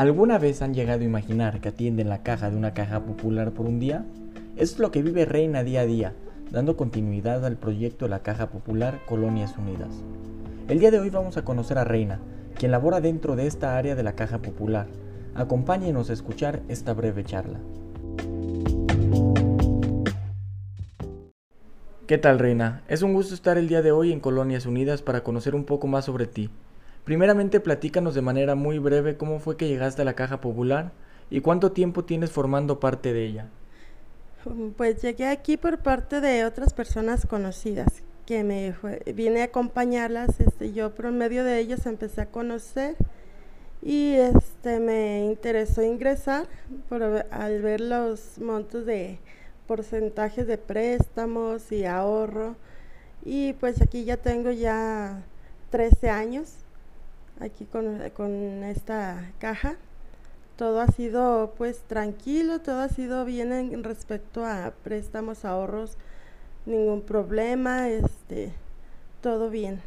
¿Alguna 0.00 0.38
vez 0.38 0.62
han 0.62 0.72
llegado 0.72 1.02
a 1.02 1.04
imaginar 1.04 1.60
que 1.60 1.68
atienden 1.68 2.08
la 2.08 2.22
caja 2.22 2.48
de 2.48 2.56
una 2.56 2.72
caja 2.72 3.00
popular 3.00 3.50
por 3.50 3.66
un 3.66 3.78
día? 3.78 4.06
Es 4.56 4.78
lo 4.78 4.90
que 4.90 5.02
vive 5.02 5.26
Reina 5.26 5.62
día 5.62 5.82
a 5.82 5.84
día, 5.84 6.14
dando 6.50 6.74
continuidad 6.74 7.44
al 7.44 7.58
proyecto 7.58 8.08
la 8.08 8.20
Caja 8.20 8.48
Popular 8.48 9.00
Colonias 9.06 9.58
Unidas. 9.58 10.02
El 10.68 10.78
día 10.78 10.90
de 10.90 11.00
hoy 11.00 11.10
vamos 11.10 11.36
a 11.36 11.44
conocer 11.44 11.76
a 11.76 11.84
Reina, 11.84 12.18
quien 12.54 12.72
labora 12.72 13.02
dentro 13.02 13.36
de 13.36 13.46
esta 13.46 13.76
área 13.76 13.94
de 13.94 14.02
la 14.02 14.14
Caja 14.14 14.38
Popular. 14.38 14.86
Acompáñenos 15.34 16.08
a 16.08 16.14
escuchar 16.14 16.62
esta 16.68 16.94
breve 16.94 17.22
charla. 17.22 17.58
¿Qué 22.06 22.16
tal 22.16 22.38
Reina? 22.38 22.84
Es 22.88 23.02
un 23.02 23.12
gusto 23.12 23.34
estar 23.34 23.58
el 23.58 23.68
día 23.68 23.82
de 23.82 23.92
hoy 23.92 24.14
en 24.14 24.20
Colonias 24.20 24.64
Unidas 24.64 25.02
para 25.02 25.22
conocer 25.22 25.54
un 25.54 25.64
poco 25.64 25.88
más 25.88 26.06
sobre 26.06 26.26
ti. 26.26 26.48
Primeramente 27.04 27.60
platícanos 27.60 28.14
de 28.14 28.22
manera 28.22 28.54
muy 28.54 28.78
breve 28.78 29.16
cómo 29.16 29.38
fue 29.38 29.56
que 29.56 29.68
llegaste 29.68 30.02
a 30.02 30.04
la 30.04 30.14
Caja 30.14 30.40
Popular 30.40 30.92
y 31.30 31.40
cuánto 31.40 31.72
tiempo 31.72 32.04
tienes 32.04 32.30
formando 32.30 32.80
parte 32.80 33.12
de 33.12 33.24
ella. 33.24 33.46
Pues 34.76 35.02
llegué 35.02 35.26
aquí 35.26 35.56
por 35.56 35.78
parte 35.78 36.20
de 36.20 36.44
otras 36.44 36.72
personas 36.72 37.26
conocidas 37.26 38.02
que 38.26 38.44
me 38.44 38.74
vine 39.12 39.42
a 39.42 39.46
acompañarlas, 39.46 40.38
este, 40.38 40.72
yo 40.72 40.94
por 40.94 41.10
medio 41.10 41.42
de 41.42 41.58
ellas 41.58 41.84
empecé 41.86 42.20
a 42.20 42.26
conocer 42.26 42.94
y 43.82 44.12
este 44.14 44.78
me 44.78 45.24
interesó 45.24 45.82
ingresar 45.82 46.46
por, 46.88 47.02
al 47.02 47.62
ver 47.62 47.80
los 47.80 48.38
montos 48.38 48.86
de 48.86 49.18
porcentajes 49.66 50.46
de 50.46 50.58
préstamos 50.58 51.72
y 51.72 51.84
ahorro 51.86 52.54
y 53.24 53.54
pues 53.54 53.82
aquí 53.82 54.04
ya 54.04 54.16
tengo 54.16 54.52
ya 54.52 55.22
13 55.70 56.10
años 56.10 56.54
aquí 57.40 57.64
con, 57.64 58.64
esta 58.64 59.32
caja. 59.38 59.76
Todo 60.56 60.80
ha 60.80 60.88
sido 60.88 61.54
pues 61.56 61.82
tranquilo, 61.84 62.60
todo 62.60 62.80
ha 62.80 62.88
sido 62.88 63.24
bien 63.24 63.52
en 63.52 63.82
respecto 63.82 64.44
a 64.44 64.74
préstamos, 64.84 65.46
ahorros, 65.46 65.96
ningún 66.66 67.00
problema, 67.00 67.88
este, 67.88 68.52
todo 69.22 69.48
bien. 69.48 69.80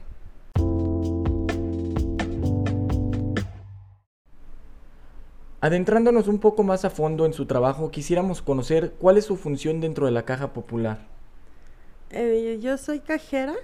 Adentrándonos 5.61 6.27
un 6.27 6.39
poco 6.39 6.63
más 6.63 6.83
a 6.83 6.89
fondo 6.89 7.25
en 7.25 7.33
su 7.33 7.45
trabajo, 7.45 7.91
quisiéramos 7.91 8.41
conocer 8.41 8.93
cuál 8.99 9.17
es 9.17 9.25
su 9.25 9.37
función 9.37 9.79
dentro 9.79 10.07
de 10.07 10.11
la 10.11 10.25
caja 10.25 10.51
popular. 10.51 11.07
Eh, 12.09 12.59
yo 12.61 12.77
soy 12.77 12.99
cajera 12.99 13.55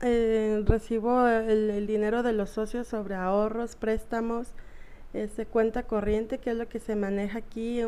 eh, 0.00 0.62
recibo 0.66 1.28
el, 1.28 1.86
dinero 1.86 2.22
de 2.22 2.32
los 2.32 2.50
socios 2.50 2.88
sobre 2.88 3.14
ahorros, 3.14 3.76
préstamos, 3.76 4.48
este, 5.12 5.46
cuenta 5.46 5.84
corriente, 5.84 6.38
que 6.38 6.50
es 6.50 6.56
lo 6.56 6.68
que 6.68 6.80
se 6.80 6.96
maneja 6.96 7.38
aquí, 7.38 7.82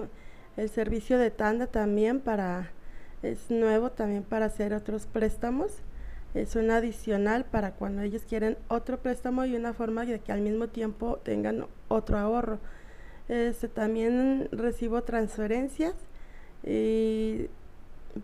el 0.57 0.69
servicio 0.69 1.19
de 1.19 1.31
tanda 1.31 1.67
también 1.67 2.21
para, 2.21 2.71
es 3.23 3.51
nuevo 3.51 3.91
también 3.91 4.23
para 4.23 4.47
hacer 4.47 4.75
otros 4.75 5.07
préstamos. 5.07 5.73
Es 6.35 6.57
un 6.57 6.71
adicional 6.71 7.45
para 7.45 7.73
cuando 7.73 8.03
ellos 8.03 8.23
quieren 8.29 8.59
otro 8.69 8.99
préstamo 8.99 9.45
y 9.45 9.55
una 9.57 9.73
forma 9.73 10.05
de 10.05 10.19
que 10.21 10.33
al 10.33 10.41
mismo 10.41 10.69
tiempo 10.69 11.19
tengan 11.23 11.67
otro 11.89 12.19
ahorro. 12.19 12.59
Este, 13.29 13.69
también 13.69 14.49
recibo 14.53 15.03
transferencias 15.03 15.95
y 16.63 17.49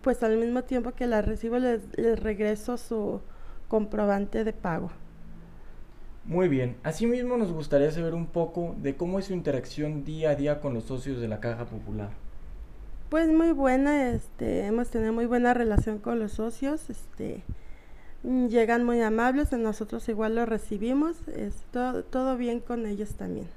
pues 0.01 0.23
al 0.23 0.37
mismo 0.37 0.63
tiempo 0.63 0.91
que 0.91 1.07
las 1.07 1.25
recibo 1.25 1.57
les 1.57 1.81
regreso 2.21 2.77
su, 2.77 3.21
comprobante 3.71 4.43
de 4.43 4.51
pago. 4.51 4.91
Muy 6.25 6.49
bien, 6.49 6.75
asimismo 6.83 7.37
nos 7.37 7.53
gustaría 7.53 7.89
saber 7.89 8.13
un 8.13 8.27
poco 8.27 8.75
de 8.81 8.97
cómo 8.97 9.17
es 9.17 9.27
su 9.27 9.33
interacción 9.33 10.03
día 10.03 10.31
a 10.31 10.35
día 10.35 10.59
con 10.59 10.73
los 10.73 10.83
socios 10.83 11.21
de 11.21 11.29
la 11.29 11.39
Caja 11.39 11.63
Popular. 11.63 12.09
Pues 13.07 13.29
muy 13.29 13.53
buena, 13.53 14.09
este, 14.11 14.65
hemos 14.65 14.89
tenido 14.89 15.13
muy 15.13 15.25
buena 15.25 15.53
relación 15.53 15.99
con 15.99 16.19
los 16.19 16.33
socios, 16.33 16.89
este, 16.89 17.43
llegan 18.23 18.83
muy 18.83 18.99
amables, 18.99 19.53
nosotros 19.53 20.09
igual 20.09 20.35
los 20.35 20.49
recibimos, 20.49 21.29
es 21.29 21.63
todo, 21.71 22.03
todo 22.03 22.35
bien 22.35 22.59
con 22.59 22.85
ellos 22.85 23.15
también. 23.15 23.47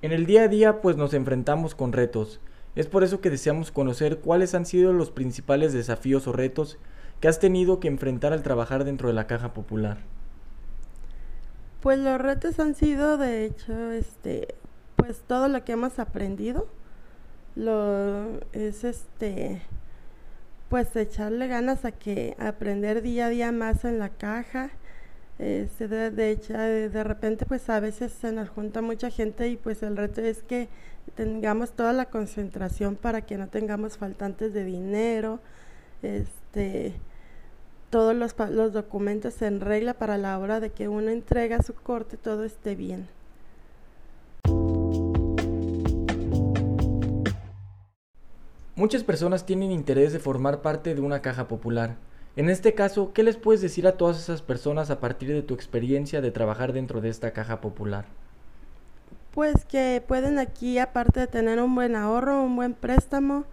En 0.00 0.12
el 0.12 0.26
día 0.26 0.42
a 0.44 0.48
día 0.48 0.80
pues 0.80 0.96
nos 0.96 1.12
enfrentamos 1.12 1.74
con 1.74 1.92
retos, 1.92 2.40
es 2.76 2.86
por 2.86 3.02
eso 3.02 3.20
que 3.20 3.30
deseamos 3.30 3.72
conocer 3.72 4.20
cuáles 4.20 4.54
han 4.54 4.64
sido 4.64 4.92
los 4.92 5.10
principales 5.10 5.72
desafíos 5.72 6.28
o 6.28 6.32
retos 6.32 6.78
¿Qué 7.22 7.28
has 7.28 7.38
tenido 7.38 7.78
que 7.78 7.86
enfrentar 7.86 8.32
al 8.32 8.42
trabajar 8.42 8.82
dentro 8.82 9.06
de 9.06 9.14
la 9.14 9.28
caja 9.28 9.52
popular? 9.52 9.98
Pues 11.80 12.00
los 12.00 12.20
retos 12.20 12.58
han 12.58 12.74
sido, 12.74 13.16
de 13.16 13.44
hecho, 13.44 13.92
este, 13.92 14.56
pues 14.96 15.22
todo 15.28 15.46
lo 15.46 15.64
que 15.64 15.70
hemos 15.70 16.00
aprendido, 16.00 16.66
lo 17.54 18.40
es 18.50 18.82
este, 18.82 19.62
pues 20.68 20.96
echarle 20.96 21.46
ganas 21.46 21.84
a 21.84 21.92
que 21.92 22.36
aprender 22.40 23.02
día 23.02 23.26
a 23.26 23.28
día 23.28 23.52
más 23.52 23.84
en 23.84 24.00
la 24.00 24.08
caja. 24.08 24.70
Este, 25.38 25.86
de, 25.86 26.10
de 26.10 26.30
hecho, 26.32 26.54
de 26.54 27.04
repente, 27.04 27.46
pues 27.46 27.70
a 27.70 27.78
veces 27.78 28.10
se 28.10 28.32
nos 28.32 28.48
junta 28.48 28.82
mucha 28.82 29.10
gente 29.10 29.48
y 29.48 29.56
pues 29.56 29.84
el 29.84 29.96
reto 29.96 30.22
es 30.22 30.42
que 30.42 30.68
tengamos 31.14 31.70
toda 31.70 31.92
la 31.92 32.06
concentración 32.06 32.96
para 32.96 33.20
que 33.20 33.38
no 33.38 33.46
tengamos 33.46 33.96
faltantes 33.96 34.52
de 34.52 34.64
dinero, 34.64 35.38
este, 36.02 36.96
todos 37.92 38.16
los, 38.16 38.34
los 38.50 38.72
documentos 38.72 39.42
en 39.42 39.60
regla 39.60 39.92
para 39.92 40.16
la 40.16 40.38
hora 40.38 40.60
de 40.60 40.70
que 40.70 40.88
uno 40.88 41.10
entrega 41.10 41.62
su 41.62 41.74
corte 41.74 42.16
todo 42.16 42.42
esté 42.42 42.74
bien. 42.74 43.06
Muchas 48.74 49.04
personas 49.04 49.44
tienen 49.44 49.70
interés 49.70 50.14
de 50.14 50.18
formar 50.18 50.62
parte 50.62 50.94
de 50.94 51.02
una 51.02 51.20
caja 51.20 51.48
popular. 51.48 51.96
En 52.34 52.48
este 52.48 52.72
caso, 52.72 53.12
¿qué 53.12 53.22
les 53.22 53.36
puedes 53.36 53.60
decir 53.60 53.86
a 53.86 53.98
todas 53.98 54.18
esas 54.18 54.40
personas 54.40 54.88
a 54.88 54.98
partir 54.98 55.28
de 55.28 55.42
tu 55.42 55.52
experiencia 55.52 56.22
de 56.22 56.30
trabajar 56.30 56.72
dentro 56.72 57.02
de 57.02 57.10
esta 57.10 57.32
caja 57.32 57.60
popular? 57.60 58.06
Pues 59.32 59.66
que 59.66 60.02
pueden 60.08 60.38
aquí, 60.38 60.78
aparte 60.78 61.20
de 61.20 61.26
tener 61.26 61.60
un 61.60 61.74
buen 61.74 61.94
ahorro, 61.94 62.42
un 62.42 62.56
buen 62.56 62.72
préstamo, 62.72 63.44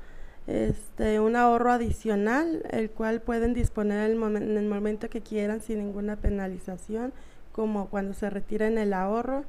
este, 0.47 1.19
un 1.19 1.35
ahorro 1.35 1.71
adicional, 1.71 2.63
el 2.71 2.89
cual 2.89 3.21
pueden 3.21 3.53
disponer 3.53 4.09
en 4.09 4.57
el 4.57 4.65
momento 4.67 5.09
que 5.09 5.21
quieran 5.21 5.61
sin 5.61 5.79
ninguna 5.79 6.15
penalización, 6.15 7.13
como 7.51 7.89
cuando 7.89 8.13
se 8.13 8.29
retiren 8.29 8.77
el 8.77 8.93
ahorro, 8.93 9.43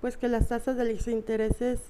pues 0.00 0.16
que 0.16 0.28
las 0.28 0.48
tasas 0.48 0.76
de 0.76 0.92
los 0.92 1.08
intereses 1.08 1.80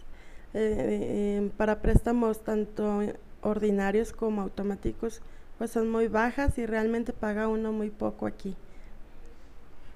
eh, 0.54 1.36
em, 1.38 1.50
para 1.50 1.80
préstamos 1.80 2.40
tanto 2.42 3.02
ordinarios 3.42 4.12
como 4.12 4.42
automáticos 4.42 5.20
pues 5.58 5.70
son 5.70 5.90
muy 5.90 6.08
bajas 6.08 6.58
y 6.58 6.66
realmente 6.66 7.12
paga 7.12 7.48
uno 7.48 7.72
muy 7.72 7.90
poco 7.90 8.26
aquí. 8.26 8.54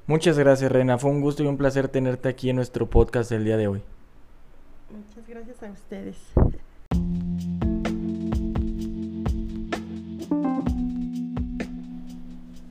Muchas 0.07 0.39
gracias, 0.39 0.73
Reina. 0.73 0.99
Fue 0.99 1.11
un 1.11 1.21
gusto 1.21 1.43
y 1.43 1.47
un 1.47 1.57
placer 1.57 1.89
tenerte 1.89 2.29
aquí 2.29 2.51
en 2.51 2.57
nuestro 2.57 2.89
podcast 2.89 3.31
el 3.33 3.45
día 3.45 3.57
de 3.57 3.69
hoy. 3.69 3.83
Muchas 4.91 5.29
gracias 5.29 5.63
a 5.63 5.71
ustedes. 5.71 6.17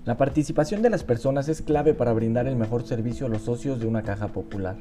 La 0.10 0.18
participación 0.18 0.82
de 0.82 0.90
las 0.90 1.04
personas 1.04 1.50
es 1.50 1.62
clave 1.62 1.94
para 1.94 2.14
brindar 2.14 2.48
el 2.48 2.56
mejor 2.56 2.82
servicio 2.82 3.28
a 3.28 3.30
los 3.30 3.44
socios 3.44 3.80
de 3.80 3.86
una 3.86 4.02
caja 4.02 4.30
popular. 4.30 4.76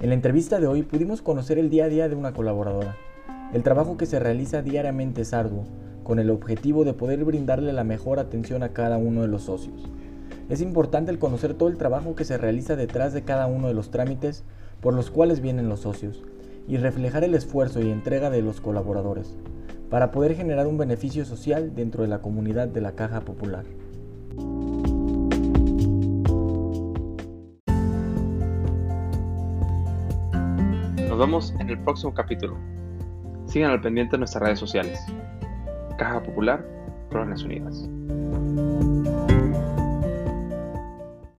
En 0.00 0.08
la 0.08 0.14
entrevista 0.14 0.58
de 0.58 0.66
hoy 0.66 0.82
pudimos 0.82 1.20
conocer 1.20 1.58
el 1.58 1.68
día 1.68 1.84
a 1.84 1.88
día 1.88 2.08
de 2.08 2.14
una 2.14 2.32
colaboradora. 2.32 2.96
El 3.52 3.62
trabajo 3.62 3.98
que 3.98 4.06
se 4.06 4.18
realiza 4.18 4.62
diariamente 4.62 5.20
es 5.20 5.34
arduo, 5.34 5.66
con 6.02 6.18
el 6.18 6.30
objetivo 6.30 6.86
de 6.86 6.94
poder 6.94 7.26
brindarle 7.26 7.74
la 7.74 7.84
mejor 7.84 8.18
atención 8.18 8.62
a 8.62 8.70
cada 8.70 8.96
uno 8.96 9.20
de 9.20 9.28
los 9.28 9.42
socios. 9.42 9.84
Es 10.48 10.62
importante 10.62 11.10
el 11.10 11.18
conocer 11.18 11.52
todo 11.52 11.68
el 11.68 11.76
trabajo 11.76 12.14
que 12.14 12.24
se 12.24 12.38
realiza 12.38 12.74
detrás 12.74 13.12
de 13.12 13.20
cada 13.20 13.46
uno 13.46 13.68
de 13.68 13.74
los 13.74 13.90
trámites 13.90 14.44
por 14.80 14.94
los 14.94 15.10
cuales 15.10 15.42
vienen 15.42 15.68
los 15.68 15.80
socios 15.80 16.22
y 16.66 16.78
reflejar 16.78 17.22
el 17.22 17.34
esfuerzo 17.34 17.82
y 17.82 17.90
entrega 17.90 18.30
de 18.30 18.40
los 18.40 18.62
colaboradores 18.62 19.36
para 19.90 20.10
poder 20.10 20.34
generar 20.34 20.66
un 20.66 20.78
beneficio 20.78 21.26
social 21.26 21.74
dentro 21.74 22.00
de 22.00 22.08
la 22.08 22.22
comunidad 22.22 22.68
de 22.68 22.80
la 22.80 22.92
Caja 22.92 23.20
Popular. 23.20 23.66
Nos 31.14 31.20
vemos 31.20 31.54
en 31.60 31.70
el 31.70 31.78
próximo 31.78 32.12
capítulo. 32.12 32.56
Sigan 33.46 33.70
al 33.70 33.80
pendiente 33.80 34.16
de 34.16 34.18
nuestras 34.18 34.42
redes 34.42 34.58
sociales. 34.58 34.98
Caja 35.96 36.20
Popular, 36.20 36.66
Colonias 37.08 37.44
Unidas. 37.44 37.88